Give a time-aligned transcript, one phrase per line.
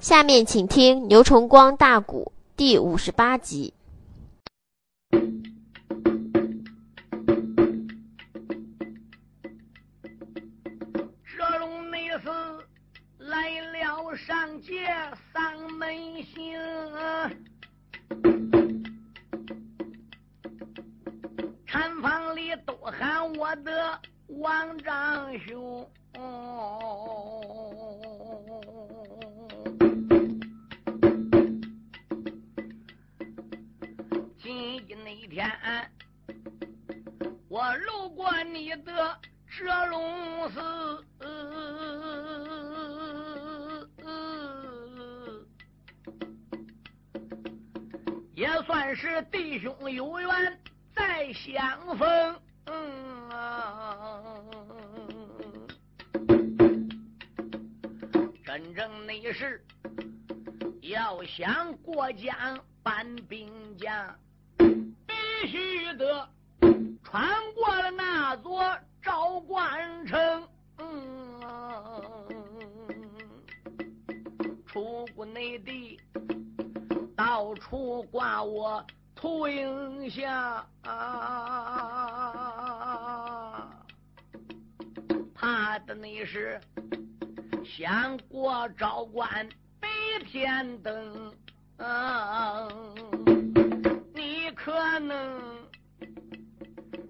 [0.00, 3.74] 下面请听牛崇光大鼓第五十八集。
[79.20, 80.64] 秃鹰下，
[85.34, 86.58] 怕的那是。
[87.62, 89.46] 想过昭关
[89.78, 89.88] 北
[90.24, 91.34] 天灯，
[94.14, 95.38] 你可能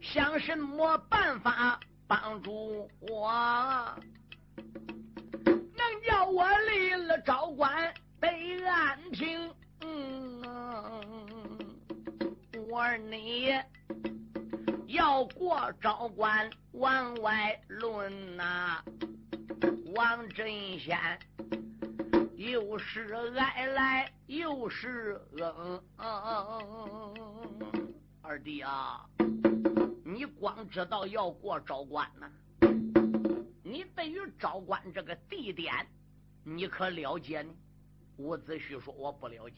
[0.03, 3.33] 想什么办法帮助我？
[5.44, 9.55] 能叫我离了昭关北安平？
[9.83, 10.42] 嗯
[12.70, 13.48] 我儿你
[14.86, 18.80] 要过昭关往外论呐！
[19.96, 20.96] 王真仙
[22.36, 25.80] 又是哀来又是恩，
[28.22, 29.04] 二弟啊，
[30.04, 32.30] 你光知道要过昭关呢，
[33.64, 35.75] 你对于昭关这个地点，
[36.44, 37.53] 你可了解呢？
[38.19, 39.56] 伍子胥说我不了解，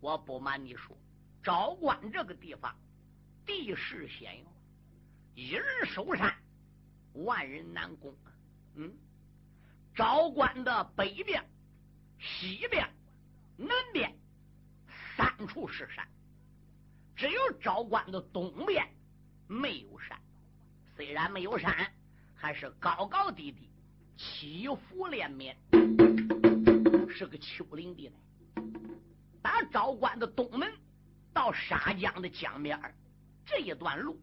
[0.00, 0.96] 我不瞒你说，
[1.42, 2.74] 昭关这个地方
[3.46, 4.50] 地势险要，
[5.34, 6.34] 一人守山，
[7.14, 8.14] 万人难攻，
[8.76, 8.92] 嗯。
[9.94, 11.44] 昭关的北边、
[12.18, 12.88] 西边、
[13.56, 14.14] 南边
[15.16, 16.06] 三处是山，
[17.16, 18.86] 只有昭关的东边
[19.48, 20.18] 没有山。
[20.96, 21.92] 虽然没有山，
[22.34, 23.68] 还是高高低低、
[24.16, 25.56] 起伏连绵，
[27.08, 28.62] 是个丘陵地带。
[29.42, 30.72] 打昭关的东门
[31.32, 32.78] 到沙江的江边
[33.44, 34.20] 这一段路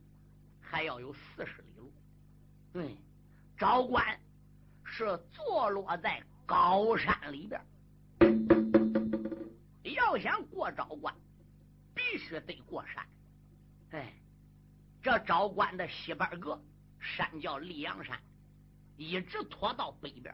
[0.62, 1.92] 还要有四十里路。
[2.72, 2.98] 对，
[3.58, 4.20] 昭关。
[4.90, 7.62] 是坐落在高山里边，
[9.84, 11.14] 要想过昭关，
[11.94, 13.06] 必须得过山。
[13.92, 14.14] 哎，
[15.04, 16.60] 这昭关的西边个
[17.02, 18.18] 山叫溧阳山，
[18.96, 20.34] 一直拖到北边。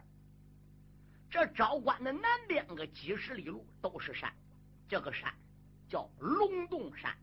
[1.32, 4.32] 这昭关的南边个几十里路都是山，
[4.88, 5.34] 这个山
[5.94, 7.16] 叫龙洞山。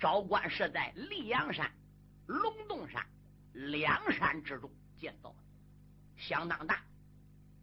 [0.00, 1.70] 昭关是在溧阳山、
[2.26, 3.06] 龙洞山
[3.52, 4.68] 两山之中
[4.98, 5.36] 建造的。
[6.16, 6.82] 相当大，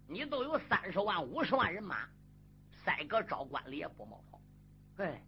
[0.08, 2.08] 你都有三十万、五十万人马，
[2.86, 4.40] 塞个昭关里也不冒泡。
[5.04, 5.22] 哎，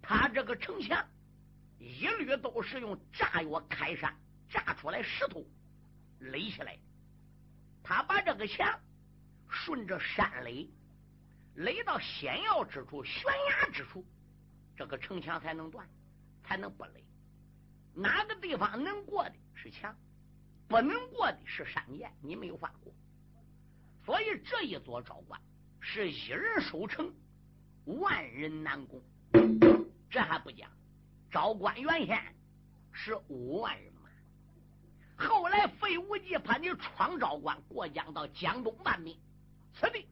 [0.00, 1.06] 他这个城墙
[1.78, 4.16] 一律都是用炸药开山
[4.48, 5.44] 炸出来石头
[6.18, 6.78] 垒起来。
[7.82, 8.80] 他把这个墙
[9.50, 10.66] 顺着山垒，
[11.56, 14.02] 垒到险要之处、悬崖之处，
[14.76, 15.88] 这个城墙才能断，
[16.42, 17.04] 才能不垒。
[17.94, 19.96] 哪个地方能过的是墙？
[20.66, 22.92] 不能过的是山涧，你没有法过，
[24.04, 25.40] 所以这一座昭关
[25.78, 27.12] 是一人守城，
[27.84, 29.00] 万人难攻。
[30.10, 30.70] 这还不讲，
[31.30, 32.34] 昭关原先
[32.92, 34.08] 是五万人马，
[35.16, 39.16] 后来费无忌怕你闯昭关，过江到江东半边，
[39.74, 40.08] 此地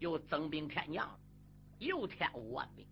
[0.00, 1.18] 又增兵添将，
[1.78, 2.84] 又添五万兵。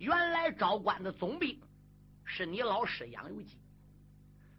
[0.00, 1.60] 原来昭关的总兵
[2.24, 3.58] 是你老师杨由基。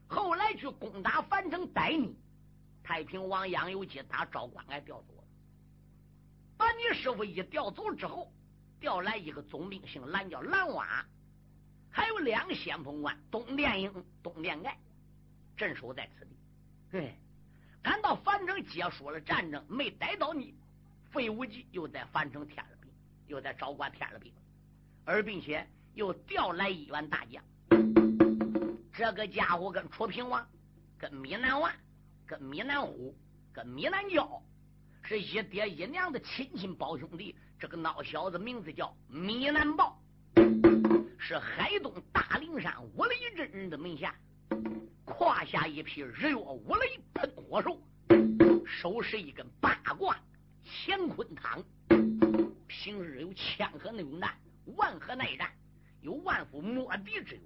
[0.07, 2.15] 后来去攻打樊城逮你，
[2.83, 5.23] 太平王杨由基打昭关给调走了。
[6.57, 8.31] 把你师傅一调走之后，
[8.79, 11.03] 调来一个总兵，姓蓝，叫蓝娃，
[11.89, 13.91] 还有两个先锋官，东殿英、
[14.21, 14.77] 东殿盖，
[15.57, 16.35] 镇守在此地。
[16.91, 17.15] 对，
[17.81, 20.53] 赶到樊城结束了战争，没逮到你，
[21.09, 22.91] 费无忌又在樊城添了兵，
[23.25, 24.31] 又在昭关添了兵，
[25.06, 27.44] 而并且又调来一员大将。
[28.94, 30.45] 这个家伙跟楚平王、
[30.98, 31.71] 跟米南王、
[32.25, 33.15] 跟米南虎、
[33.51, 34.42] 跟米南娇
[35.03, 37.36] 是一爹一娘的亲亲胞兄弟。
[37.59, 40.00] 这个孬小子名字叫米南豹，
[41.19, 44.15] 是海东大灵山五雷真人的门下，
[45.06, 47.80] 胯下一匹日月五雷喷火兽，
[48.65, 50.18] 手是一根八卦
[50.63, 51.63] 乾坤汤。
[52.68, 54.33] 平日有千河内战，
[54.65, 55.51] 万河内战，
[56.01, 57.43] 有万夫莫敌之勇。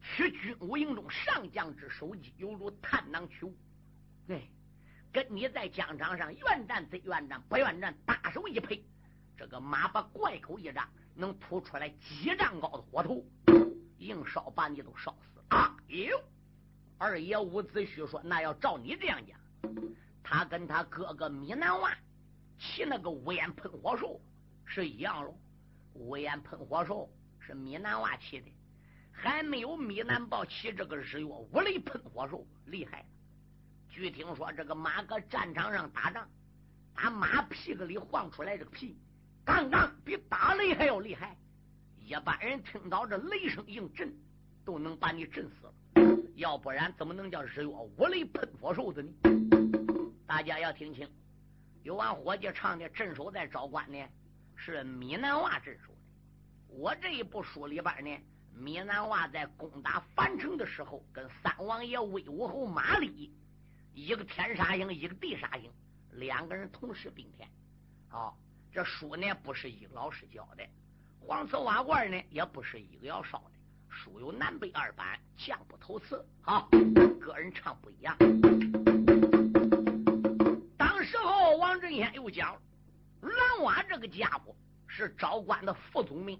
[0.00, 3.54] 取军武营中上将之首级，犹如探囊取物。
[4.28, 4.42] 哎，
[5.12, 8.78] 跟你在疆场上愿战则愿战，不愿战大手一拍。
[9.36, 13.24] 这个马把怪口一张，能吐出来几丈高的火头，
[13.98, 15.76] 硬烧把你都烧死啊！
[15.88, 16.20] 哟，
[16.98, 19.38] 二爷伍子胥说：“那要照你这样讲，
[20.22, 21.92] 他跟他哥哥米南娃
[22.58, 24.20] 骑那个乌烟喷火兽
[24.64, 25.36] 是一样喽。
[25.94, 27.08] 无烟喷火兽
[27.40, 28.46] 是米南娃骑的。”
[29.14, 33.04] 还没有米南豹骑这个日月五雷喷火兽厉害。
[33.88, 36.26] 据听说，这个马搁战场上打仗，
[36.94, 38.96] 打马屁股里晃出来这个屁，
[39.44, 41.36] 杠杠比打雷还要厉害。
[42.00, 44.12] 一般人听到这雷声应震，
[44.64, 45.74] 都能把你震死了。
[46.34, 49.12] 要不然怎么能叫日月五雷喷火兽子呢？
[50.26, 51.08] 大家要听清，
[51.82, 53.98] 有俺伙计唱的镇守在昭关呢，
[54.56, 55.98] 是米南娃镇守的。
[56.68, 58.18] 我这一部书里边呢。
[58.54, 63.32] 米南娃在攻打樊城的时候，跟三王爷威武侯马立，
[63.94, 65.72] 一个天杀星，一个地杀星，
[66.12, 67.48] 两个人同时并天。
[68.08, 68.36] 好，
[68.70, 70.62] 这书呢不是一个老师教的，
[71.18, 73.52] 黄瓷瓦罐呢也不是一个要烧的。
[73.88, 76.22] 书有南北二版，将不投词。
[76.42, 76.68] 好，
[77.18, 78.14] 个人唱不一样。
[80.76, 82.60] 当时候，王振先又讲，
[83.22, 84.54] 蓝娃这个家伙
[84.86, 86.38] 是昭关的副总兵。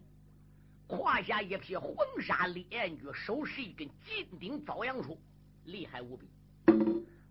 [0.89, 5.17] 胯下一匹黄沙烈焰驹，手持一根金顶枣阳杵，
[5.65, 6.29] 厉害无比。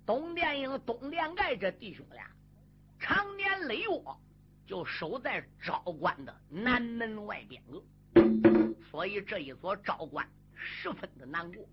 [0.06, 2.26] 东殿英、东殿盖这弟兄俩，
[3.00, 3.88] 常年累月
[4.66, 7.84] 就守在昭关的南门外边额，
[8.90, 11.68] 所以这一座昭关十分的难过。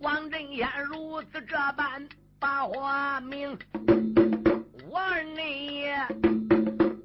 [0.00, 3.56] 王振先如此这般把话明，
[4.92, 4.98] 我
[5.36, 5.40] 呢？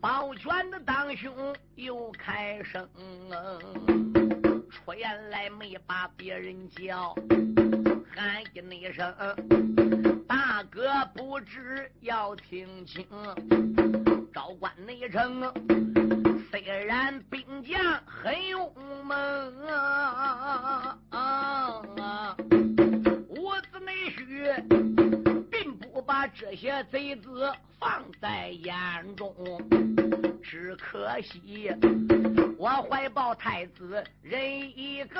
[0.01, 2.89] 保全的当兄又开声，
[4.71, 7.13] 出言来没把别人叫，
[8.11, 9.13] 喊一声
[10.27, 13.05] 大哥，不知要听清。
[14.33, 15.43] 昭关内城
[16.49, 18.73] 虽然兵将很勇
[19.03, 22.37] 猛啊,啊,啊,啊，
[23.29, 25.24] 我子内婿。
[26.15, 28.73] 把这些贼子放在眼
[29.17, 29.35] 中，
[30.41, 31.69] 只可惜
[32.57, 34.41] 我怀抱太子人
[34.79, 35.19] 一个，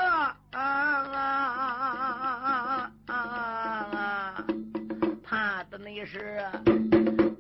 [5.22, 6.42] 怕的那是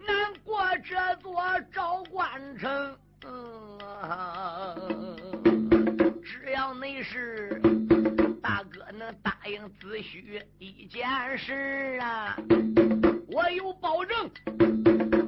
[0.06, 1.42] 难过这座
[1.74, 2.98] 赵关城。
[6.22, 7.62] 只要那是
[8.44, 12.38] 大哥能答应子虚一件事啊。
[13.45, 14.27] 我有保证，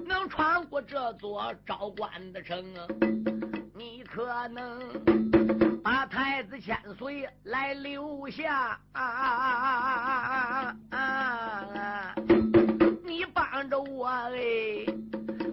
[0.04, 2.88] 能穿过这座昭关的城啊，
[3.76, 4.82] 你可能
[5.84, 10.76] 把太子千岁来留下啊？
[13.04, 14.32] 你帮着我哎，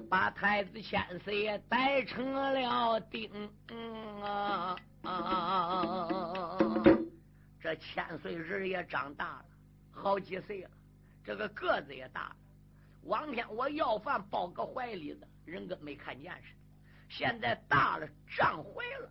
[0.08, 3.31] 把太子千岁带成了丁
[4.22, 4.74] 啊！
[7.60, 9.44] 这千岁人也长大了，
[9.93, 10.70] 好几岁了。
[11.22, 12.36] 这个个子也大了，
[13.05, 16.61] 往天我要饭抱个怀里的，人跟没看见似的。
[17.08, 19.11] 现在大了，胀坏了。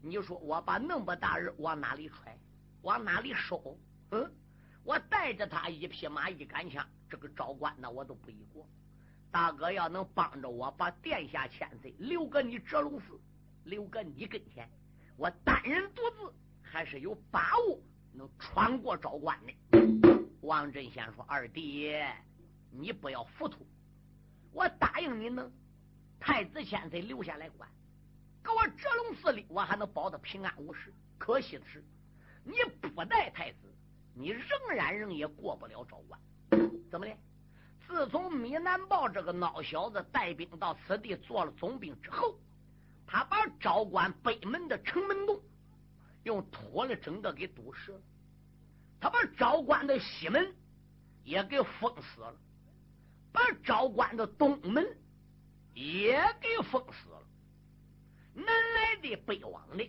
[0.00, 2.38] 你说我把那么大人往哪里揣，
[2.82, 3.78] 往哪里收？
[4.10, 4.32] 嗯，
[4.84, 8.66] 我带着他一匹马一杆枪，这个招关那我都不易过。
[9.30, 13.20] 大哥要能帮着我把殿下千岁留个你折龙寺，
[13.64, 14.66] 留个你跟前，
[15.16, 17.78] 我单人独自还是有把握
[18.12, 19.52] 能穿过招关的。
[20.40, 21.92] 王振先说：“二弟，
[22.78, 23.66] 你不要糊涂，
[24.52, 25.50] 我答应你能
[26.20, 27.68] 太子千岁留下来管，
[28.42, 30.92] 搁我折龙寺里，我还能保得平安无事。
[31.18, 31.84] 可惜的是，
[32.44, 32.54] 你
[32.88, 33.58] 不带太子，
[34.14, 36.20] 你仍然仍也过不了昭关。
[36.90, 37.16] 怎么的？
[37.86, 42.38] 自从米南豹这个孬小子带兵到此地做了总兵之后，
[43.06, 45.40] 他把昭关北门的城门洞
[46.24, 48.00] 用土了整个给堵实了。”
[48.98, 50.52] 他把昭关的西门
[51.22, 52.34] 也给封死了，
[53.36, 54.82] 把昭关的东门
[55.74, 57.22] 也给封死了。
[58.32, 59.86] 南来的、北往的，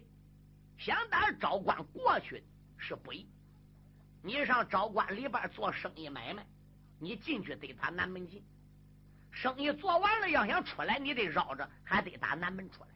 [0.77, 2.43] 想打昭关过去
[2.77, 3.25] 是不易。
[4.21, 6.45] 你上昭关里边做生意买卖，
[6.99, 8.43] 你进去得打南门进，
[9.31, 12.89] 生意做完了要想出来，你得绕着，还得打南门出来。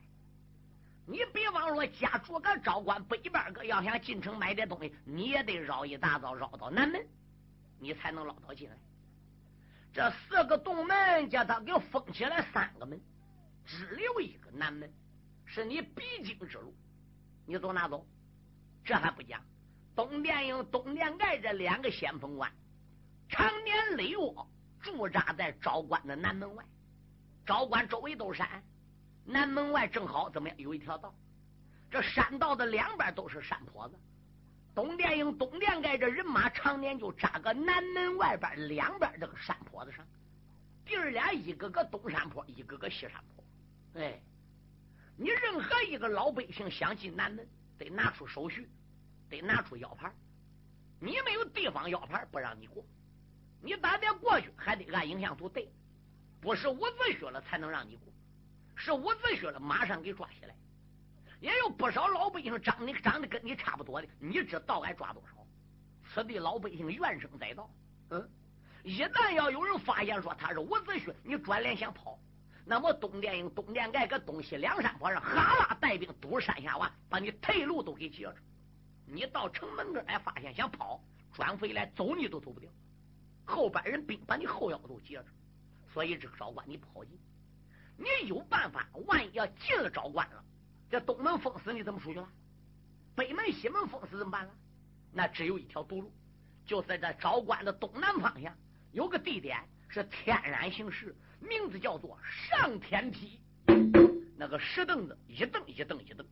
[1.05, 7.07] 你比方说家住个昭关北边个，要想进城买点东西，你也得绕一大道绕到南门，
[7.79, 8.75] 你才能捞到进来。
[9.93, 12.99] 这四个洞门叫他给封起来三个门，
[13.65, 14.89] 只留一个南门，
[15.45, 16.73] 是你必经之路。
[17.45, 18.05] 你走哪走？
[18.85, 19.43] 这还不讲，
[19.95, 22.51] 东殿营、东殿盖这两个先锋官，
[23.27, 24.17] 常年累月
[24.81, 26.63] 驻扎在昭关的南门外。
[27.45, 28.63] 昭关周围都是山，
[29.25, 30.57] 南门外正好怎么样？
[30.57, 31.13] 有一条道，
[31.89, 33.99] 这山道的两边都是山坡子。
[34.73, 40.05] 东殿营、东殿盖这人马常年就扎个南门外边两边这个山坡子上，
[40.85, 44.01] 弟儿俩一个个东山坡，一个个西山坡。
[44.01, 44.17] 哎，
[45.17, 47.45] 你任何一个老百姓想进南门，
[47.77, 48.69] 得拿出手续，
[49.29, 50.09] 得拿出腰牌。
[50.99, 52.85] 你没有地方腰牌，不让你过。
[53.61, 55.69] 你打点过去，还得按影像图对，
[56.39, 58.13] 不是五子靴了才能让你过，
[58.75, 60.55] 是五子靴了马上给抓起来。
[61.41, 65.45] 也有不少老百姓长得长得跟你差不多的，你知道该抓多少？
[66.13, 67.69] 此地老百姓怨声载道。
[68.11, 68.29] 嗯，
[68.83, 72.19] 一旦要有人发现说他是伍子胥，你转脸想跑，
[72.63, 78.33] 那么东殿营、东殿盖搁东西两山坡上，哈啦带兵堵山下洼，把你退路都给截住。
[79.07, 81.01] 你到城门根儿，哎，发现想跑，
[81.33, 82.69] 转回来走你都走不掉，
[83.45, 85.25] 后边人兵把你后腰都截住。
[85.91, 87.19] 所以这个招关你不好进，
[87.97, 90.43] 你有办法，万一要进了招关了。
[90.91, 92.27] 这东门封死，你怎么出去了？
[93.15, 94.51] 北门、西门封死怎么办了？
[95.13, 96.11] 那只有一条独路，
[96.65, 98.53] 就在这昭关的东南方向，
[98.91, 99.57] 有个地点
[99.87, 103.39] 是天然形石，名字叫做上天梯。
[104.35, 106.27] 那个石凳子一蹬一蹬一蹬，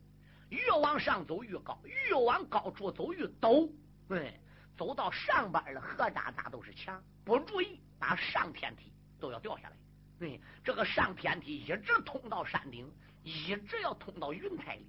[0.50, 3.72] 越往上走越高，越往高处走越陡。
[4.10, 4.38] 对，
[4.76, 9.78] 走到上边了，何渣渣都是墙，不注意把上天梯都要掉下来。
[10.18, 12.92] 对，这个上天梯一直通到山顶。
[13.24, 14.86] 一直要通到云台里，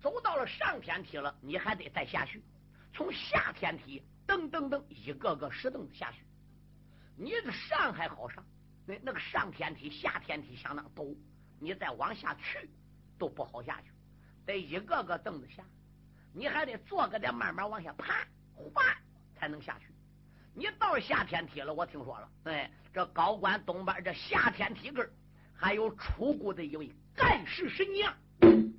[0.00, 2.42] 走到了上天梯了，你还得再下去。
[2.92, 6.18] 从下天梯噔噔噔一个个石凳子下去，
[7.16, 8.44] 你这上还好上，
[8.86, 11.14] 那那个上天梯下天梯相当陡，
[11.60, 12.68] 你再往下去
[13.18, 13.90] 都不好下去，
[14.46, 15.62] 得一个个凳子下，
[16.32, 18.82] 你还得坐个得慢慢往下爬滑
[19.36, 19.86] 才能下去。
[20.54, 25.08] 你到下天梯了，我听说了，哎，这高官东边这下天梯根
[25.60, 26.90] 还有出国的一位。
[27.16, 28.16] 盖世神将，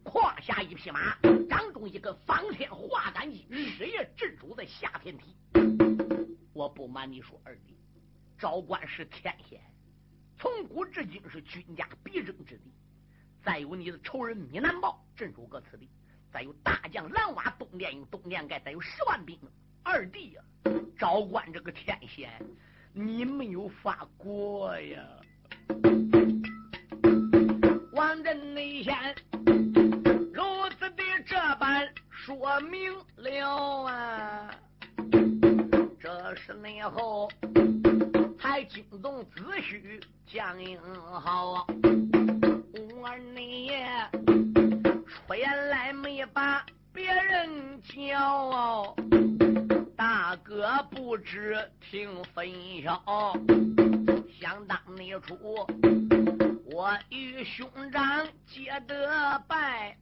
[0.01, 1.13] 胯下一匹马，
[1.49, 5.35] 掌中一个方天画戟，日夜镇守在下天梯。
[6.53, 7.77] 我不瞒你说，二弟，
[8.37, 9.59] 昭关是天险，
[10.37, 12.71] 从古至今是军家必争之地。
[13.43, 15.89] 再有你的仇人米南豹镇守搁此地，
[16.31, 19.37] 再有大将蓝瓦东殿营东殿盖，再有十万兵。
[19.83, 20.41] 二弟呀，
[20.97, 22.41] 昭关这个天险，
[22.93, 25.03] 你没有发过呀。
[27.99, 28.95] 王振内先。
[30.33, 30.41] 如
[30.79, 34.49] 此的这般说明了啊，
[35.99, 37.29] 这是内后
[38.37, 40.79] 还惊动子虚将英
[41.11, 41.67] 豪，
[42.73, 43.85] 五儿内爷
[45.27, 48.95] 出言来没把别人叫，
[49.97, 52.47] 大哥不知听分
[52.81, 53.33] 晓，
[54.39, 55.37] 想当你出。
[56.71, 59.97] 我与兄长结得拜，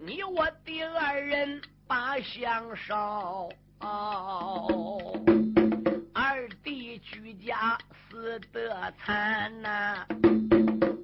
[0.00, 3.50] 你我第二人把相烧，
[6.14, 7.76] 二弟居家
[8.10, 10.06] 死得惨呐，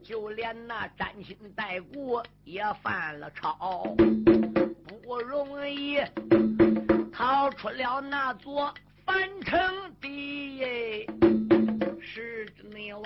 [0.02, 3.94] 就连那沾亲带故也犯了抄，
[5.04, 5.98] 不容易
[7.12, 8.72] 逃出了那座。
[9.12, 9.60] 翻城
[10.00, 11.06] 的
[12.00, 13.04] 是内王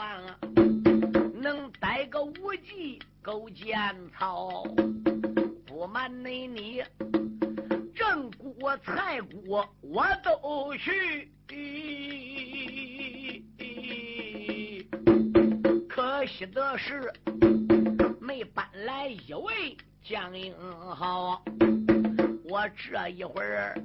[1.35, 3.75] 能逮个无忌勾践
[4.17, 4.63] 草，
[5.67, 6.81] 不瞒你，你
[7.93, 11.29] 正国财国我都去，
[15.89, 17.13] 可惜的是
[18.21, 20.55] 没搬来一位将英
[20.95, 21.43] 豪，
[22.45, 23.77] 我这一会儿。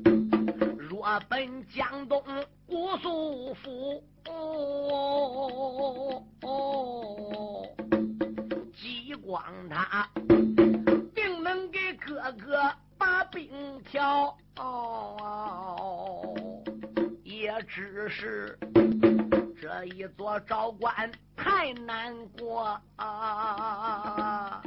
[1.04, 2.22] 我本江东
[2.68, 4.04] 姑苏府，
[8.72, 10.08] 激光他
[11.16, 13.50] 定能给哥哥把兵
[13.84, 14.38] 调，
[17.24, 18.56] 也只是
[19.60, 24.62] 这一座昭关太难过啊！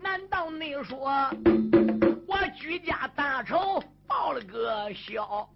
[0.00, 1.10] 难道你说
[2.28, 3.82] 我居家大仇？
[4.22, 5.48] 报了个晓。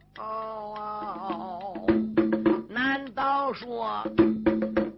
[2.69, 4.03] 难道说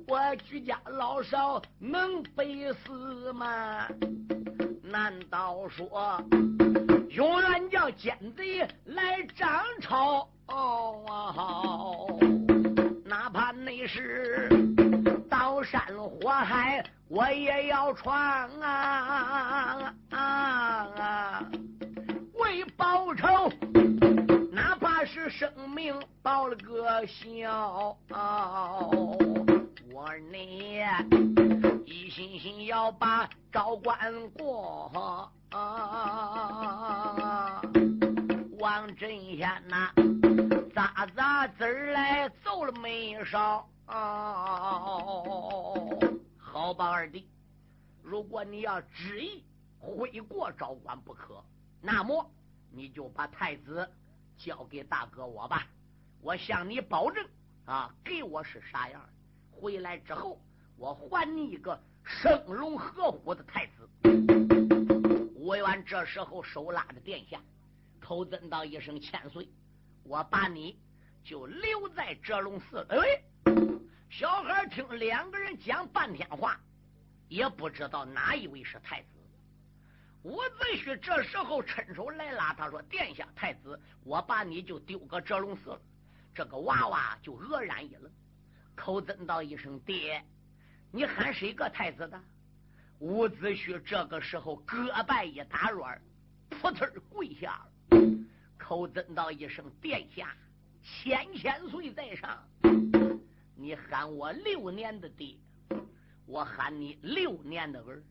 [0.07, 3.87] 我居家老少能背死吗？
[4.83, 6.19] 难道说
[7.11, 10.27] 永远叫奸贼来张超？
[13.05, 14.49] 哪怕那是
[15.29, 18.19] 刀山火海，我也要闯
[18.63, 19.93] 啊！
[22.39, 23.51] 为报仇，
[24.53, 27.97] 哪怕是生命报了个销，
[29.93, 30.39] 我呢
[31.85, 33.99] 一心心要把招关
[34.31, 35.31] 过。
[38.61, 39.91] 王振贤呐，
[40.75, 43.69] 咋咋子来走了没少？
[46.39, 47.27] 好吧，二弟，
[48.03, 49.43] 如果你要执意
[49.81, 51.43] 回国招关不可，
[51.81, 52.31] 那么
[52.71, 53.89] 你就把太子
[54.37, 55.67] 交给大哥我吧。
[56.21, 57.27] 我向你保证
[57.65, 59.01] 啊，给我是啥样，
[59.51, 60.41] 回来之后
[60.77, 63.89] 我还你一个生龙活虎的太子。
[65.35, 67.41] 吴元这时候手拉着殿下。
[68.01, 69.47] 口尊道一声千岁，
[70.03, 70.79] 我把你
[71.23, 72.87] 就留在折龙寺。
[72.89, 72.99] 哎，
[74.09, 76.59] 小孩听两个人讲半天话，
[77.29, 79.18] 也不知道哪一位是太子。
[80.23, 85.81] 伍子胥这时候伸手来拉他说：“殿下，太子，我把你就丢个折龙寺了。”
[86.35, 88.11] 这个娃娃就愕然一愣，
[88.75, 90.25] 口尊道一声：“爹，
[90.91, 92.21] 你喊谁个太子的？”
[93.01, 96.01] 伍子胥这个时候胳膊一打软，
[96.51, 97.61] 扑腾跪下
[97.91, 97.99] 了。
[98.59, 100.37] 口尊道一声：“殿下，
[100.83, 102.47] 千千岁在上，
[103.57, 105.37] 你喊我六年的爹，
[106.27, 108.03] 我喊你六年的儿，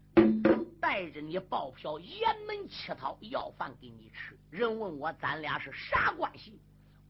[0.87, 4.39] 带着你报票，沿门乞讨要饭给你吃。
[4.49, 6.61] 人问我咱俩是啥关系，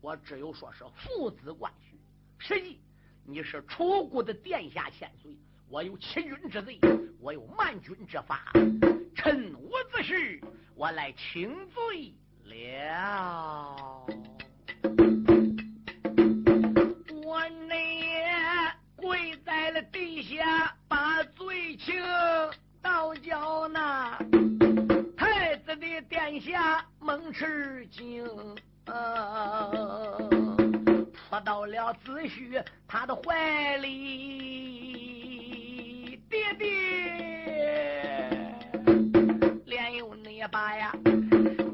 [0.01, 1.95] 我只有说是父子关系。
[2.39, 2.81] 实际
[3.23, 5.37] 你是楚国的殿下千岁，
[5.69, 6.79] 我有欺君之罪，
[7.21, 8.51] 我有慢君之法，
[9.15, 12.15] 臣伍子胥，我来请罪。”
[12.49, 14.07] 了，
[17.23, 17.75] 我呢
[18.95, 21.93] 跪在了地下，把罪情
[22.97, 24.17] 倒叫那
[25.15, 28.25] 太子的殿下蒙吃惊，
[31.13, 34.99] 扑到了子胥他的怀里，
[36.27, 36.65] 爹爹，
[39.65, 40.91] 连有那把呀。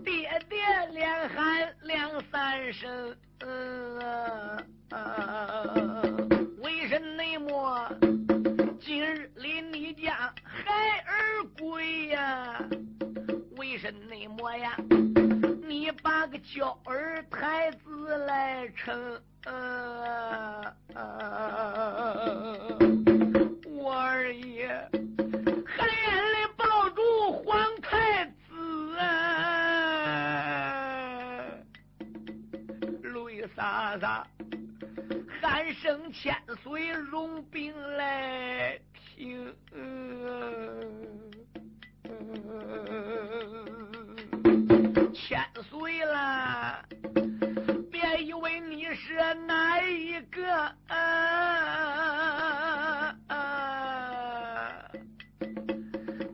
[0.04, 0.60] 爹爹
[0.92, 3.16] 连喊两三声，
[16.44, 19.22] 叫儿太子来称？
[23.66, 24.68] 我二爷
[25.66, 28.34] 含眼泪抱住皇太子。
[33.56, 34.26] 啥啥，
[35.42, 39.56] 喊声千岁容兵来听，
[49.24, 50.76] 你是哪一个，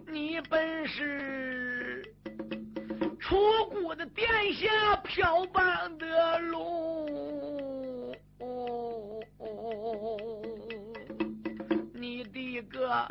[0.07, 2.03] 你本是
[3.19, 3.37] 楚
[3.69, 7.07] 国的殿下飘荡的龙。
[12.69, 13.07] 个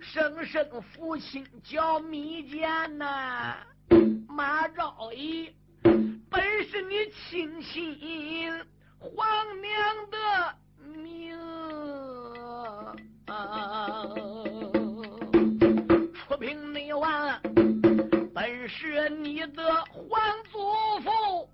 [0.00, 3.56] 生身父亲叫密剑呐，
[4.28, 5.52] 马昭仪
[6.28, 8.52] 本是你亲亲
[9.14, 9.26] 皇
[9.60, 9.70] 娘
[10.10, 10.16] 的
[10.94, 11.36] 命，
[16.14, 17.40] 出兵内王
[18.34, 20.20] 本是你的皇
[20.50, 20.58] 祖
[21.02, 21.48] 父，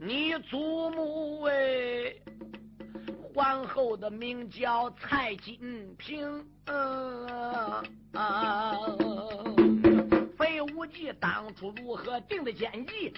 [0.00, 1.52] 你祖母哎。
[3.32, 7.19] 皇后的名叫蔡金平，嗯
[12.02, 13.12] 何定的奸计，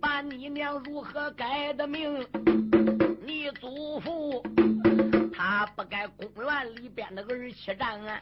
[0.00, 2.24] 把你娘如何改的命？
[5.82, 8.16] 不该公园里边的儿妻战啊！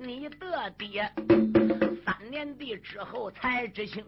[0.00, 1.08] 你的爹
[2.04, 4.04] 三年的之后才知情，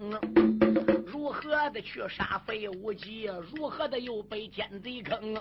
[1.07, 5.41] 如何的去杀费无忌，如何的又被奸贼坑？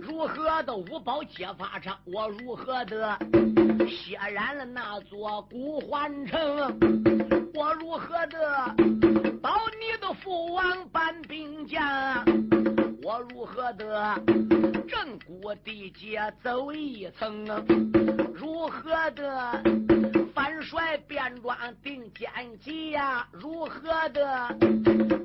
[0.00, 1.98] 如何的五宝揭发场？
[2.06, 3.18] 我如何的
[3.86, 6.40] 血染了那座古环城？
[7.52, 8.74] 我如何的
[9.42, 12.49] 保你的父王搬兵将？
[13.28, 14.18] 如何的
[14.88, 17.44] 正骨地界走一层？
[18.34, 19.62] 如何的
[20.34, 23.28] 反帅变装定奸计呀？
[23.32, 24.56] 如何的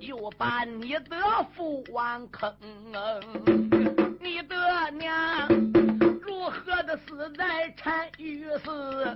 [0.01, 1.17] 又把你的
[1.55, 2.53] 父王坑？
[4.19, 5.47] 你的娘
[6.21, 9.13] 如何的死在单于寺？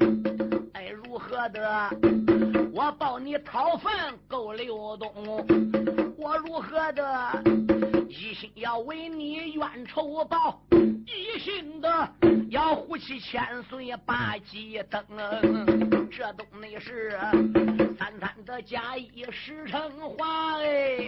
[0.74, 1.90] 哎，如何的
[2.74, 3.92] 我报你讨坟
[4.28, 6.09] 够流东？
[6.20, 7.44] 我如何的？
[8.10, 10.62] 一心要为你冤仇报，
[11.06, 12.12] 一心的
[12.50, 15.02] 要护妻千岁把鸡登，
[16.12, 17.18] 这都那是
[17.98, 21.08] 三三的假意实成话哎。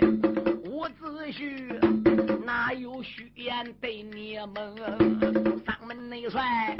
[0.64, 5.62] 伍子胥哪有虚言对你们？
[5.66, 6.78] 三门内帅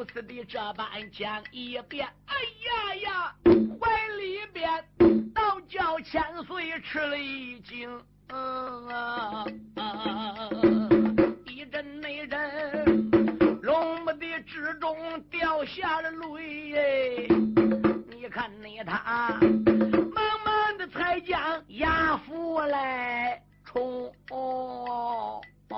[0.00, 2.34] 如此的这般讲一遍，哎
[2.64, 3.34] 呀呀，
[3.78, 4.82] 怀里边
[5.34, 7.86] 倒叫千岁吃了一惊。
[8.30, 9.44] 嗯啊
[9.76, 10.48] 啊！
[11.44, 13.10] 一阵那阵，
[13.60, 14.96] 龙目的之中
[15.30, 17.28] 掉下了泪。
[18.08, 19.38] 你看那他
[20.14, 24.10] 慢慢的才将押赴来冲，
[25.68, 25.76] 带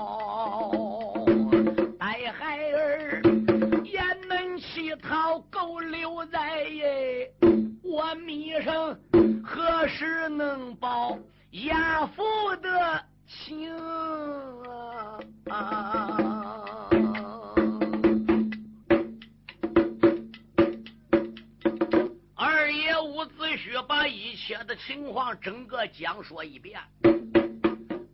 [6.30, 7.32] 在耶
[7.82, 8.96] 我迷生
[9.44, 11.18] 何时能报？
[11.66, 12.22] 亚父
[12.62, 13.70] 的情
[15.50, 16.88] 啊！
[22.34, 26.80] 二爷伍子胥把一切的情况整个讲说一遍，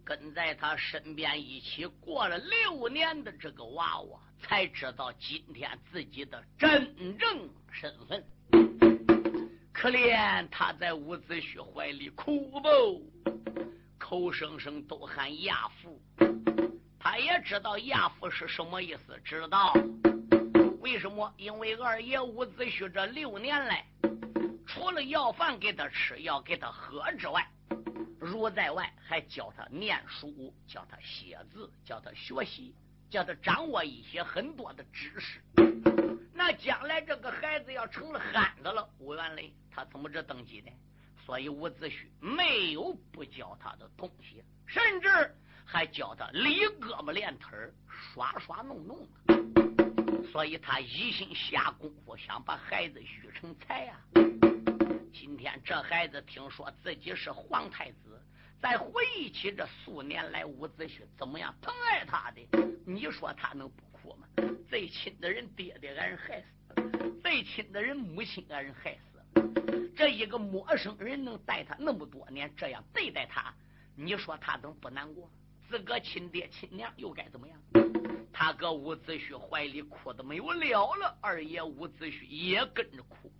[0.08, 8.24] 跟在他身边一起过了六年的这个娃娃，才知道今天自己的真正身份。
[9.70, 13.06] 可怜他在伍子胥怀里哭不，
[13.98, 16.00] 口声声都喊亚父。
[16.98, 19.74] 他也知道亚父是什么意思，知道
[20.80, 21.30] 为什么？
[21.36, 23.84] 因为二爷伍子胥这六年来，
[24.66, 27.46] 除了要饭给他吃、要给他喝之外，
[28.28, 32.74] 如在外还教他念书、教他写字、教他学习、
[33.08, 35.40] 教他掌握一些很多的知识。
[36.34, 40.70] 那将来这个孩子要成了憨子了，吴元雷他怎么这登基呢？
[41.24, 45.08] 所以伍子胥没有不教他的东西，甚至
[45.64, 49.08] 还教他理胳膊练腿、耍耍弄弄。
[50.30, 53.96] 所以他一心下功夫，想把孩子育成才呀。
[55.20, 58.22] 今天这孩子听说自己是皇太子，
[58.62, 62.46] 再回忆起这数年来伍子胥怎么样疼爱他的，
[62.86, 64.28] 你说他能不哭吗？
[64.68, 69.90] 最亲的人，爹爹俺人害死；最亲的人，母亲俺人害死。
[69.96, 73.52] 这一个陌生人能带他那么多年，这样对待他，
[73.96, 75.28] 你说他能不难过？
[75.68, 77.60] 自个亲爹亲娘又该怎么样？
[78.32, 83.32] 他搁伍子胥怀里哭的没有了了，二爷伍子胥也跟着哭。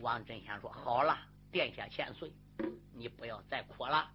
[0.00, 1.18] 王振先说：“好了，
[1.50, 2.32] 殿下千岁，
[2.94, 4.10] 你不要再哭了。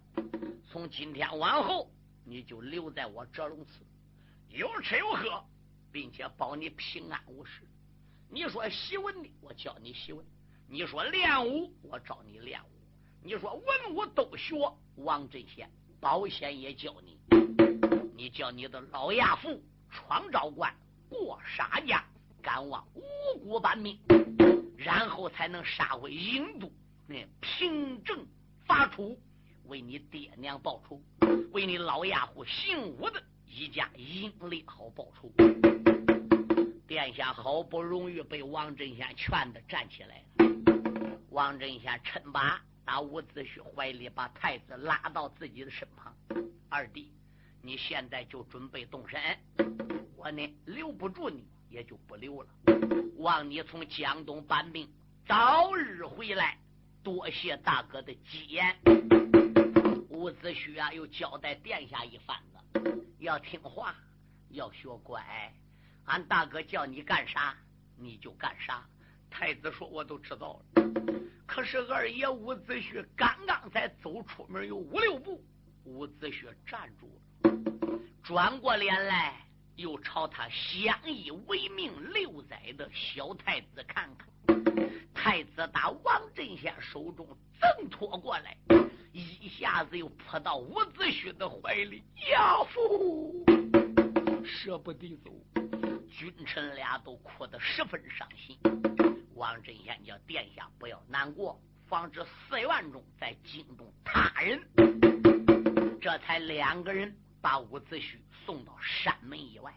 [0.70, 1.90] 从今天往后，
[2.24, 3.84] 你就留在我折龙寺，
[4.48, 5.44] 有吃有喝。”
[5.92, 7.62] 并且保你平安无事。
[8.28, 10.24] 你说习文的，我教你习文；
[10.66, 12.66] 你说练武，我教你练武；
[13.22, 14.56] 你说文武都学，
[14.96, 15.70] 王振先
[16.00, 17.16] 保险也教你。
[18.16, 20.74] 你叫你的老亚父闯昭关，
[21.08, 22.04] 过沙家，
[22.42, 23.96] 赶往五谷搬命，
[24.84, 26.70] 然后才能杀回郢都，
[27.06, 28.26] 那平正
[28.66, 29.18] 发出，
[29.64, 31.00] 为你爹娘报仇，
[31.52, 35.32] 为你老亚父姓武的一家英烈好报仇。
[36.86, 46.14] 殿下好不容易被王振先劝的站起来了，王振先趁把打伍子胥怀里把太子拉到自己的身旁。
[46.68, 47.10] 二弟，
[47.62, 49.18] 你现在就准备动身，
[50.14, 51.42] 我呢留不住你，
[51.74, 52.48] 也就不留了。
[53.16, 54.88] 望你从江东搬兵，
[55.26, 56.56] 早日回来。
[57.02, 58.74] 多谢大哥的吉言。
[60.08, 63.94] 伍子胥啊，又交代殿下一番子，要听话，
[64.50, 65.20] 要学乖。
[66.04, 67.56] 俺大哥叫你干啥，
[67.98, 68.86] 你就干啥。
[69.28, 70.84] 太子说：“我都知道了。”
[71.44, 75.44] 可是二爷伍子胥刚刚才走出门有五六步，
[75.84, 79.44] 伍子胥站住了，转过脸来，
[79.76, 84.28] 又朝他相依为命六载的小太子看看。
[85.14, 87.26] 太子打王振先手中
[87.60, 88.56] 挣脱过来，
[89.12, 93.44] 一下子又扑到伍子胥的怀里，呀父。
[94.44, 95.30] 舍不得走。
[96.10, 98.56] 君臣俩都哭得十分伤心。
[99.34, 104.60] 王振贤叫殿下不要难过，防止四院中再惊动他人。
[106.00, 109.70] 这才两个人把伍子胥送到山门以外。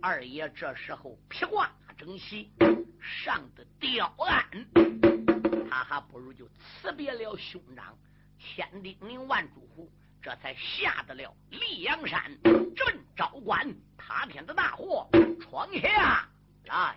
[0.00, 2.50] 二爷这时候披挂整齐，
[2.98, 4.66] 上的吊鞍，
[5.68, 7.94] 他还不如就辞别了兄长，
[8.38, 9.86] 千叮咛万嘱咐，
[10.22, 13.70] 这才下得了溧阳山，镇昭关。
[13.98, 15.06] 塌天的大祸
[15.42, 16.26] 闯下
[16.64, 16.96] 来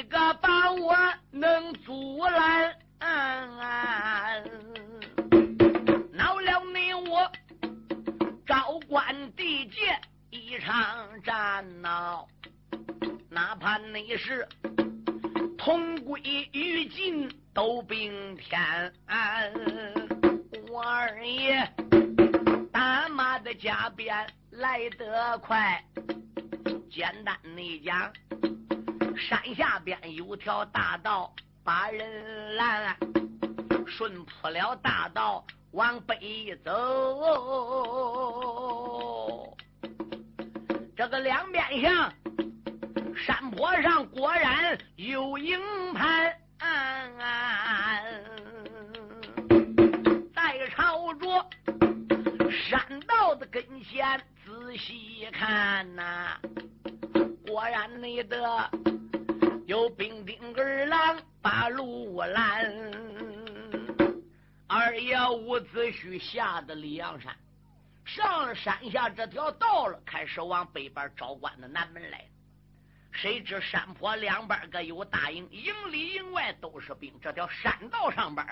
[0.00, 0.96] 一个把我
[1.30, 2.74] 能阻拦？
[6.10, 7.30] 恼了你我
[8.46, 12.26] 昭关地界一场战闹，
[13.28, 14.48] 哪怕你是
[15.58, 16.18] 同归
[16.54, 18.58] 于尽都并天。
[20.70, 21.70] 我二爷
[22.72, 25.84] 打马的加鞭来得快，
[26.90, 28.10] 简单你讲。
[29.20, 31.30] 山下边有条大道
[31.62, 32.96] 把人拦，
[33.86, 36.72] 顺铺了大道往北走。
[40.96, 42.12] 这个两边上
[43.14, 45.60] 山坡上果然有营
[45.92, 46.34] 盘，
[50.34, 51.46] 在朝着
[52.50, 56.38] 山道的跟前仔细看呐，
[57.46, 58.70] 果然你的。
[59.70, 62.92] 有兵丁儿郎把路拦，
[64.66, 67.32] 二爷伍子胥下的李阳山，
[68.04, 72.26] 上了山下这条道了，开始往北边招关的南门来。
[73.12, 77.14] 谁知山坡两边各有大营，营里营外都是兵。
[77.22, 78.44] 这条山道上边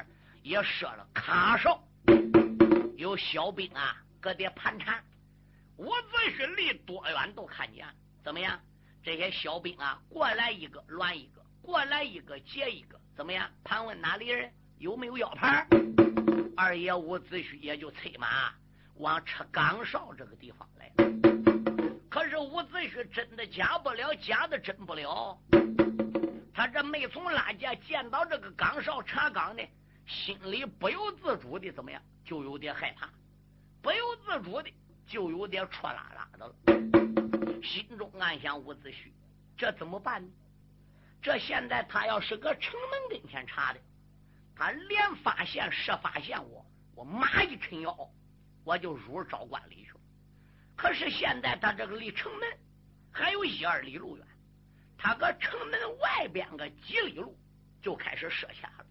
[0.45, 1.83] 也设了卡哨，
[2.95, 5.03] 有小兵啊，搁点盘缠。
[5.79, 7.85] 伍子胥离多远都看见，
[8.23, 8.57] 怎么样？
[9.09, 13.51] 这些小兵啊，过来一个乱一个，过来一个接一个，怎么样？
[13.65, 15.67] 盘问哪里人有没有腰牌？
[16.55, 18.53] 二爷伍子胥也就催马
[18.97, 20.93] 往车岗哨这个地方来。
[22.11, 25.41] 可是伍子胥真的假不了，假的真不了。
[26.53, 29.67] 他这没从拉架见到这个岗哨查岗的，
[30.07, 32.03] 心里不由自主的怎么样？
[32.27, 33.09] 就有点害怕，
[33.81, 34.71] 不由自主的
[35.07, 37.18] 就有点戳拉拉的了。
[37.63, 39.11] 心中暗想：伍子胥，
[39.57, 40.31] 这怎么办呢？
[41.21, 43.81] 这现在他要是搁城门跟前查的，
[44.55, 48.11] 他连发现设发现我，我马一抻腰，
[48.65, 50.01] 我就入昭关里去了。
[50.77, 52.49] 可是现在他这个离城门
[53.11, 54.27] 还有一二里路远，
[54.97, 57.37] 他搁城门外边个几里路
[57.83, 58.87] 就开始设下了。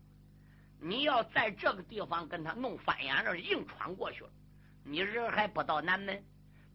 [0.81, 4.29] 你要在这个地方跟他弄翻眼了，硬闯过去了，
[4.83, 6.21] 你人还不到南门，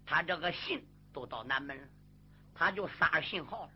[0.06, 0.82] 他这个信。
[1.12, 1.88] 都到南门了，
[2.54, 3.70] 他就撒信号了。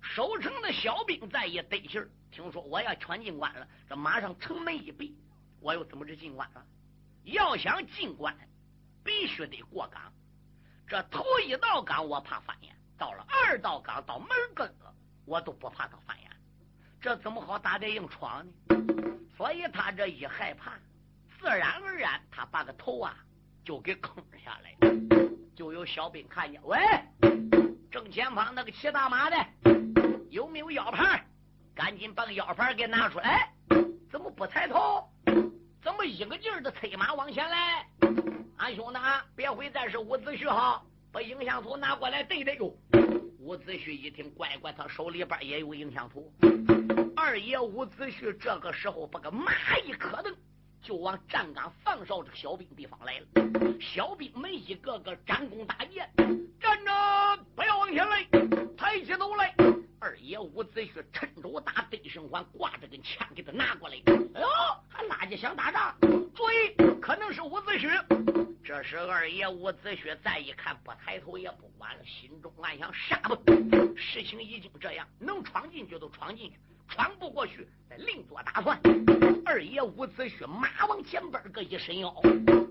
[0.00, 5.16] 守城的小兵再一得信听说我要闯进关了，这马上城门一闭，
[5.60, 6.64] 我又怎么着进关了？
[7.24, 8.34] 要想进关，
[9.04, 10.12] 必须得过岗。
[10.86, 14.94] 这头一道岗我怕翻眼，到了二道岗到门根了，
[15.26, 16.30] 我都不怕他翻眼。
[17.00, 18.52] 这怎么好打得硬闯呢？
[19.36, 20.78] 所以他这一害怕，
[21.38, 23.16] 自然而然他把个头啊
[23.64, 25.27] 就给坑下来了。
[25.58, 26.78] 就有小兵看见，喂，
[27.90, 29.36] 正前方那个骑大马的
[30.30, 31.20] 有没有腰牌？
[31.74, 33.52] 赶紧把腰牌给拿出来。
[34.08, 35.02] 怎么不抬头？
[35.82, 37.84] 怎么一个劲儿的催马往前来？
[38.58, 39.00] 俺兄弟，
[39.34, 42.72] 别回，再是伍子胥哈，把影像图拿过来对对哟。
[43.40, 46.32] 伍子胥一听，乖乖，他手里边也有影像图。
[47.16, 49.52] 二爷伍子胥这个时候把个马
[49.84, 50.32] 一磕蹬，
[50.82, 53.26] 就往站岗放哨这个小兵地方来了。
[53.80, 56.10] 小兵们一个个展弓搭箭，
[56.60, 58.24] 站着，不要往前来，
[58.76, 59.54] 抬起头来。
[60.00, 63.96] 二爷伍子胥趁手打对生环，挂着根枪给他拿过来。
[64.06, 64.46] 哎呦，
[64.88, 65.94] 还拉架想打仗？
[66.34, 68.54] 注意，可能是伍子胥。
[68.64, 73.36] 这时二爷伍子胥再一看，不抬头也不管了，心中暗想：杀吧！
[73.96, 76.56] 事情已经这样，能闯进去都闯进去，
[76.88, 78.80] 闯不过去再另做打算。
[79.44, 82.14] 二爷伍子胥马往前边个一伸腰，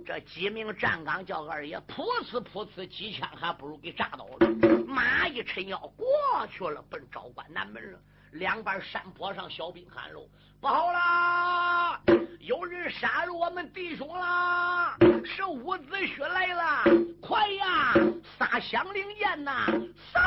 [0.05, 4.47] 这几名站岗叫二爷噗呲噗呲几枪，还不如给炸倒了。
[4.85, 6.05] 马一抻腰过
[6.51, 7.99] 去了，奔昭关南门了。
[8.31, 10.27] 两边山坡上小兵喊喽
[10.59, 11.99] ：“不好啦！
[12.39, 14.97] 有人杀了我们弟兄啦！
[15.23, 16.83] 是伍子胥来了！
[17.21, 17.93] 快呀，
[18.37, 19.65] 撒响铃箭呐！
[20.13, 20.21] 扫！”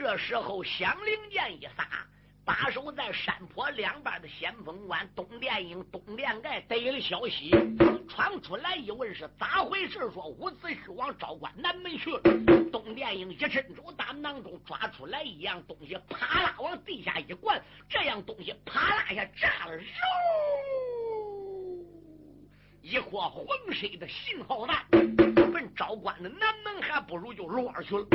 [0.00, 1.86] 这时候响铃箭一撒。
[2.42, 7.50] 把守在山坡两边的先锋官东殿英、东殿盖得了消息，
[8.08, 9.98] 传出来一问是咋回事？
[10.10, 12.20] 说伍子胥往昭关南门去了。
[12.72, 19.84] 东殿英一伸手打囊中抓出来一样东西，啪啦往地下一灌，这样东西啪啦一下炸了，肉
[22.82, 24.84] 一颗浑身的信号弹。
[25.52, 28.06] 奔昭关的南门，还不如就落去了。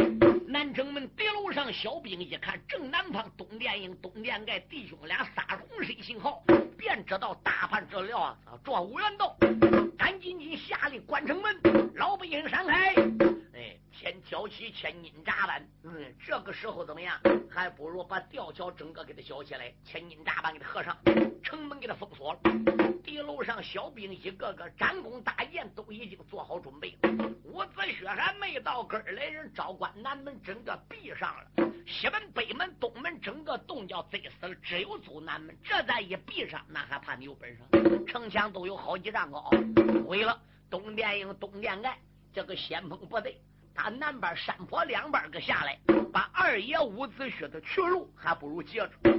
[0.48, 6.44] 南城门敌楼上，小兵一看，正南方东殿营、东殿盖弟兄俩撒红身信号，
[6.78, 8.38] 便知道大叛之料啊！
[8.64, 9.36] 状元道，
[9.98, 12.96] 赶紧紧下令关城门，老百姓闪开。
[13.96, 15.66] 哎，先挑起千斤闸板。
[15.84, 17.20] 嗯，这个时候怎么样？
[17.50, 20.98] 还不如把吊桥整个给他削起来，千斤闸板给他合上，
[21.44, 22.40] 城门给他封锁了。
[23.04, 27.10] 地楼上小兵一个个展弓搭箭，都已经做好准备了。
[27.44, 35.56] 伍子胥还没到根儿来，人昭关南门整个闭上了，西门、北门、东门整个洞叫贼死了，只有走南门。
[35.64, 38.06] 这再一闭上，那还怕你有本事？
[38.06, 39.50] 城墙都有好几丈高。
[40.06, 41.98] 毁了，东殿营、东殿盖
[42.34, 43.40] 这个先锋部队，
[43.76, 45.78] 打南边山坡两边个下来，
[46.12, 49.10] 把二爷伍子胥的去路还不如截住。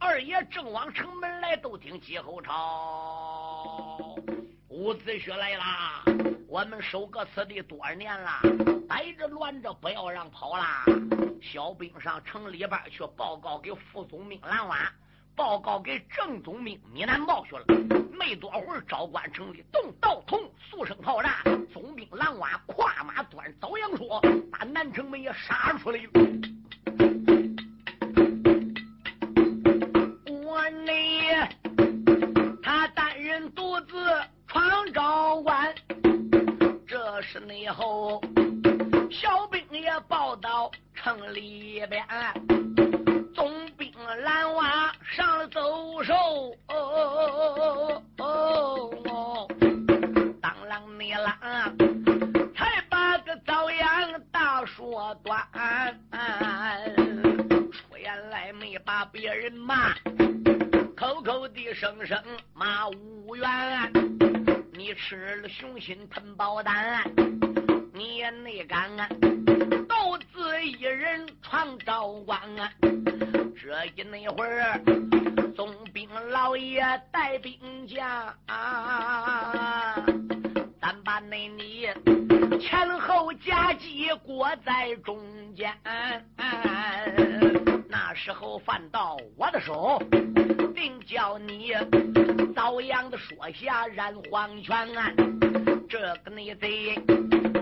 [0.00, 4.16] 二爷正往城门来，都听击后朝，
[4.68, 6.02] 伍子胥来啦！
[6.48, 8.40] 我们守个此地多少年了，
[8.88, 10.84] 逮着乱着不要让跑啦！
[11.40, 14.92] 小兵上城里边去报告给副总兵蓝瓦，
[15.34, 17.64] 报告给正总兵米南茂去了。
[18.12, 20.40] 没多会儿，昭关城里动道筒，
[20.70, 21.42] 速声炮炸，
[21.72, 26.10] 总兵蓝瓦跨马端遭阳说，把南城门也杀出来了。
[30.44, 30.92] 我呢，
[32.62, 33.96] 他单人独自
[34.46, 35.74] 闯昭关。
[36.86, 38.22] 这是内后，
[39.10, 42.04] 小兵也报到城里边，
[61.82, 62.16] 声声
[62.54, 63.92] 骂无缘。
[64.72, 67.02] 你吃了雄心吞宝丹，
[67.92, 69.08] 你也内敢啊！
[69.88, 72.70] 独自一人闯昭关啊！
[73.60, 74.80] 这一那会儿，
[75.56, 78.32] 总兵老爷带兵将，
[80.80, 81.88] 咱把那你
[82.60, 85.20] 前后夹击裹在中
[85.56, 85.76] 间。
[87.92, 90.02] 那时候犯到我的手，
[90.74, 91.72] 定叫你
[92.56, 94.88] 遭殃的说下染黄泉。
[95.90, 96.94] 这个内贼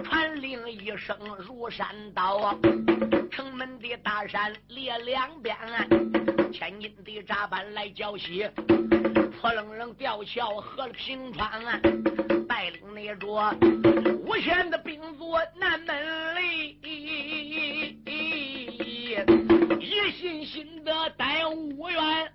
[0.04, 2.56] 传令一声如山倒，
[3.32, 5.56] 城门的大山列两边，
[6.52, 8.48] 千斤的闸板来交袭，
[9.40, 11.60] 破楞楞吊桥合了平川，
[12.46, 13.52] 带领那着
[14.24, 16.78] 无限的兵卒南门里。
[19.80, 22.32] 一心心的待五元，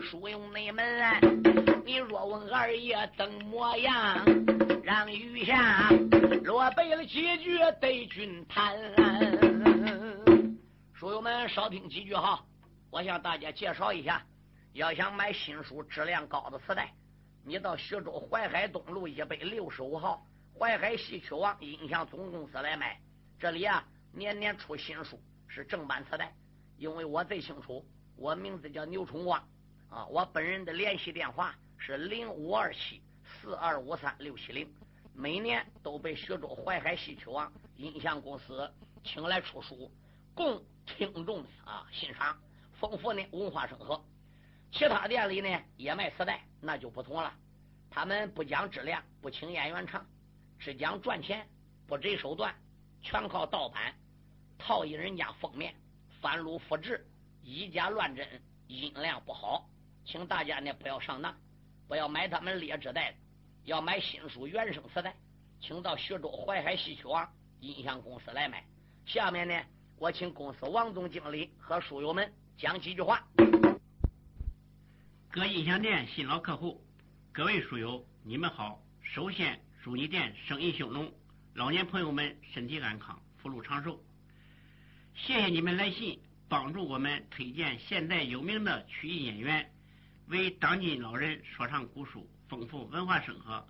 [0.00, 0.82] 书用内门，
[1.84, 4.24] 你若问二爷怎么样，
[4.82, 5.90] 让余下
[6.42, 8.74] 落背了几句对君谈。
[10.94, 12.42] 书友们少听几句哈，
[12.90, 14.24] 我向大家介绍一下，
[14.72, 16.90] 要想买新书质量高的磁带，
[17.44, 20.26] 你到徐州淮海东路一百六十五号
[20.58, 22.98] 淮海戏曲网音响总公司来买，
[23.38, 23.84] 这里啊
[24.16, 25.20] 年年出新书。
[25.48, 26.34] 是正版磁带，
[26.76, 27.82] 因为我最清楚，
[28.16, 29.42] 我名字叫牛春光
[29.88, 34.68] 啊，我本人的联系电话是零五二七四二五三六七零。
[35.14, 38.70] 每年都被徐州淮海戏曲王音像公司
[39.02, 39.90] 请来出书，
[40.34, 42.36] 供听众啊欣赏，
[42.72, 44.04] 丰富呢文化生活。
[44.72, 47.32] 其他店里呢也卖磁带，那就不同了。
[47.88, 50.04] 他们不讲质量，不请演员唱，
[50.58, 51.48] 只讲赚钱，
[51.86, 52.54] 不择手段，
[53.00, 53.94] 全靠盗版，
[54.58, 55.74] 套印人家封面，
[56.20, 57.06] 翻录复制，
[57.42, 58.26] 以假乱真，
[58.66, 59.68] 音量不好，
[60.04, 61.36] 请大家呢不要上当，
[61.86, 63.14] 不要买他们劣质带。
[63.64, 65.12] 要买新书原声磁带，
[65.60, 67.28] 请到徐州淮海戏曲王
[67.58, 68.64] 音像公司来买。
[69.04, 69.60] 下面呢，
[69.98, 73.26] 我请公司王总经理和书友们讲几句话。
[75.30, 76.80] 各音响店新老客户，
[77.32, 78.80] 各位书友，你们好！
[79.02, 81.12] 首先祝你店生意兴隆，
[81.54, 84.00] 老年朋友们身体安康，福禄长寿。
[85.18, 89.72] 谢谢你们来信，帮助我们推荐现代有名的曲艺演员，
[90.26, 92.28] 为当今老人说唱古书。
[92.48, 93.66] 丰富文化生活，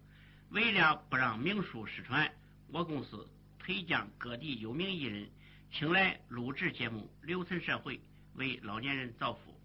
[0.51, 2.31] 为了不让名书失传，
[2.69, 3.27] 我公司
[3.59, 5.31] 推将各地有名艺人
[5.73, 7.99] 请来录制节目，留存社会，
[8.35, 9.59] 为老年人造福，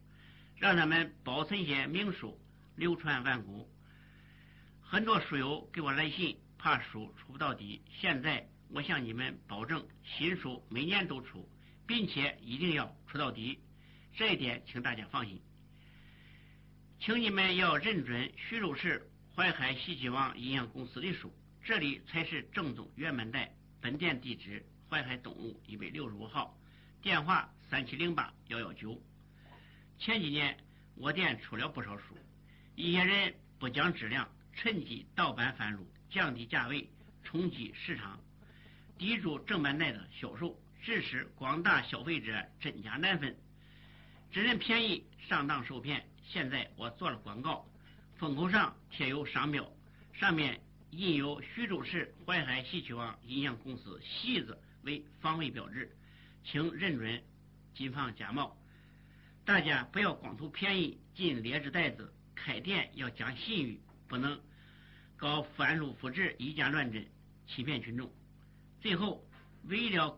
[0.56, 2.40] 让他们保存些名书，
[2.78, 3.68] 流传万古。
[4.82, 7.82] 很多书友给我来信，怕书出不到底。
[8.00, 11.50] 现在我向你们保证，新书每年都出，
[11.86, 13.60] 并且一定要出到底，
[14.16, 15.42] 这一点请大家放心。
[17.00, 23.52] 请你们要认准徐州市淮海戏曲王音像公司的书，这里才是正宗原版带。
[23.82, 26.56] 本店地址：淮海东路一百六十五号，
[27.02, 29.02] 电话三七零八幺幺九。
[29.98, 30.56] 前几年
[30.96, 32.16] 我店出了不少书，
[32.76, 36.88] 一些人不讲质量，趁机盗版贩入，降低价位，
[37.24, 38.20] 冲击市场，
[39.00, 43.38] 抵住正版带的销售，致使广大消费者真假难分，
[44.32, 46.06] 只认便宜，上当受骗。
[46.26, 47.66] 现在我做了广告，
[48.18, 49.72] 封口上贴有商标，
[50.14, 50.60] 上面
[50.90, 55.96] 印有徐州市淮海戏曲王音像公司“戏”字为防伪标志，
[56.44, 57.24] 请认准，
[57.76, 58.58] 谨防假冒。
[59.46, 64.40] 大家不要光图便宜进劣质袋子，开店要讲信誉，不能
[65.16, 67.06] 搞翻录复制、以假乱真，
[67.48, 68.12] 欺骗群众。
[68.80, 69.24] 最后，
[69.64, 70.18] 为了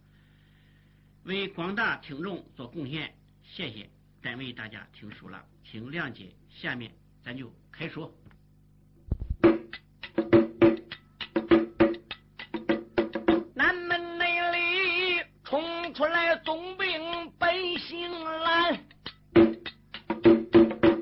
[1.23, 3.13] 为广大听众做贡献。
[3.43, 3.89] 谢谢，
[4.21, 6.33] 单为大家听书了，请谅解。
[6.49, 6.91] 下面。
[7.23, 8.11] 咱就开说。
[13.53, 18.83] 南门内里冲出来总兵百姓来，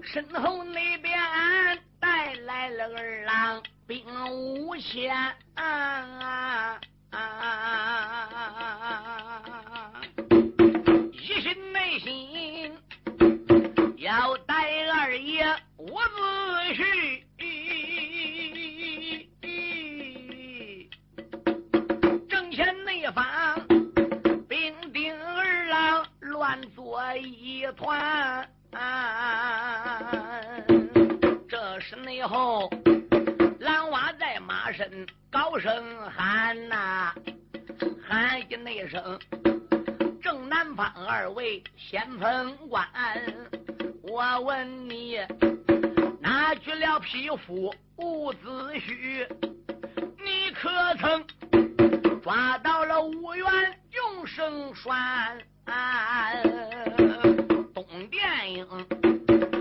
[0.04, 1.18] 身后那边
[2.02, 5.16] 带来了二郎兵五千。
[44.04, 45.20] 我问你。
[46.22, 49.28] 拿去了匹夫伍子胥，
[50.24, 50.70] 你可
[51.00, 51.26] 曾
[52.22, 53.46] 抓到了五元
[53.92, 55.38] 永生栓？
[57.74, 58.68] 东殿营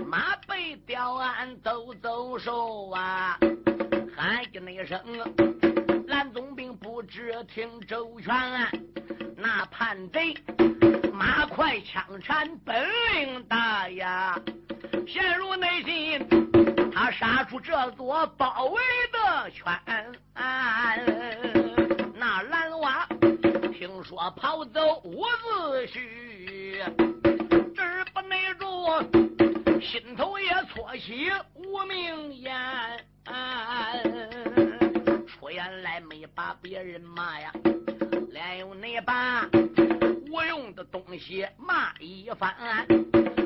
[0.05, 3.39] 马背吊鞍走走手啊！
[4.15, 4.99] 喊一那声，
[6.07, 8.33] 蓝总兵不知听周全，
[9.37, 10.33] 那叛贼
[11.19, 14.39] 马快枪缠本领大呀！
[15.05, 16.25] 陷入内心。
[16.93, 19.65] 他杀出这座包围的圈，
[20.33, 20.95] 那
[22.43, 23.05] 蓝娃
[23.73, 26.85] 听说跑走伍子胥，
[27.75, 28.87] 这不内住，
[29.81, 32.55] 心头也错起无名言，
[35.27, 37.51] 出言来没把别人骂呀，
[38.29, 39.45] 连用那把
[40.29, 42.85] 无用的东西骂一番，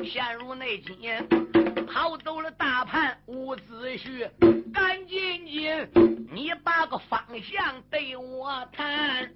[0.04, 1.26] 陷入内奸。
[1.86, 4.28] 跑走了大盘伍子胥，
[4.72, 9.32] 赶紧紧，你把个方向对我谈。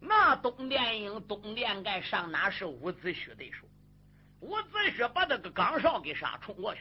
[0.00, 3.66] 那东殿英、东殿盖上哪是伍子胥的手？
[4.40, 6.80] 伍子胥把那个岗哨给杀，冲过去，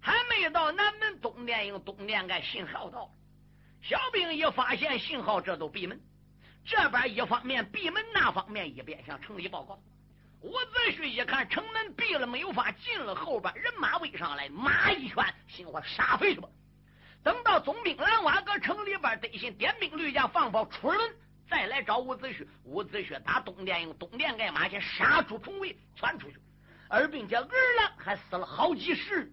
[0.00, 3.10] 还没到南门，东殿英、东殿盖信号到了。
[3.82, 6.00] 小兵一发现信号，这都闭门。
[6.64, 9.78] 这边一方面闭门，那方面一边向城里报告。
[10.40, 16.48] 伍子胥一看城门闭了，没有法进了，后边人马围上来，马一拳，心话杀回去吧。
[17.22, 20.98] 等到总兵蓝瓦搁城里边得信，点兵绿将放炮出门，
[21.48, 22.46] 再来找伍子胥。
[22.64, 26.36] 伍子胥打东殿用东殿盖马去杀出重围，窜出去，
[26.88, 27.48] 而并且儿
[27.78, 29.30] 郎还死了好几十。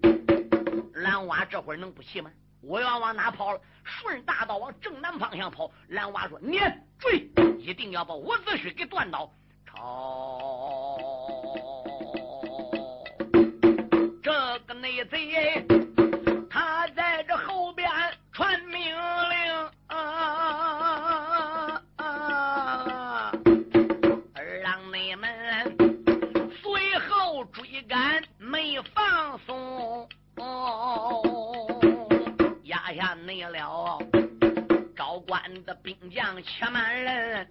[0.94, 2.32] 蓝瓦这会儿能不气吗？
[2.62, 3.62] 我要往哪跑了？
[3.84, 5.72] 顺大道往正南方向跑。
[5.88, 9.32] 蓝娃说：“撵追，一定要把伍子胥给断倒。”
[9.66, 10.98] 朝
[14.22, 15.66] 这个内贼，
[33.30, 34.00] 没了，
[34.98, 37.48] 昭官的兵将千万人，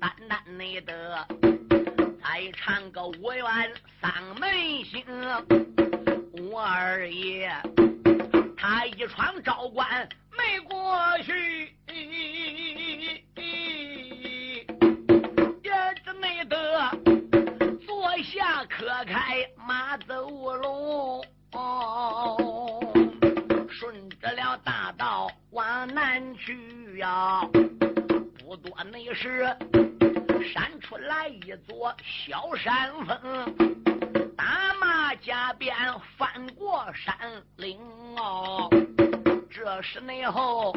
[0.00, 1.24] 单单你的
[2.20, 3.46] 再唱个五元
[4.00, 4.50] 丧门
[4.84, 5.04] 星，
[6.50, 7.48] 我二爷
[8.56, 11.72] 他一闯昭关没过去，
[29.14, 29.44] 是，
[30.52, 33.54] 闪出来一座小山峰，
[34.36, 35.76] 打马加鞭
[36.16, 37.14] 翻过山
[37.56, 37.78] 岭
[38.16, 38.70] 哦。
[39.50, 40.72] 这时内后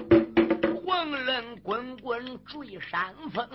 [0.86, 3.48] 浑人滚滚坠山峰，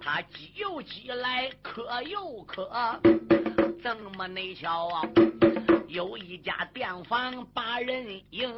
[0.00, 2.68] 他急又急来，渴又渴，
[3.82, 5.08] 怎么内瞧啊？
[5.86, 8.52] 有一家店房把人迎，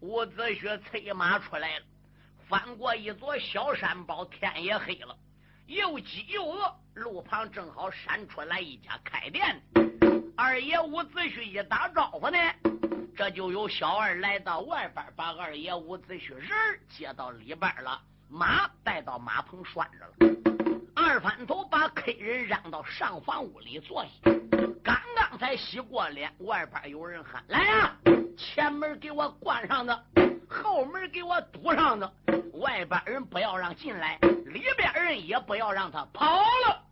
[0.00, 1.84] 伍子胥催马出来了，
[2.48, 5.14] 翻过一座小山包，天也黑了，
[5.66, 9.82] 又饥又饿，路旁正好闪出来一家开店的。
[10.34, 12.38] 二爷伍子胥一打招呼呢，
[13.14, 16.48] 这就有小二来到外边，把二爷伍子胥人
[16.88, 20.34] 接到里边了，马带到马棚拴着了。
[20.96, 24.10] 二番头把客人让到上房屋里坐下。
[24.82, 27.96] 刚刚才洗过脸，外边有人喊：“来呀，
[28.38, 30.04] 前门给我关上的，
[30.48, 32.12] 后门给我堵上了。
[32.54, 36.82] 外边人不要让进来，里边人也不要让他跑了。”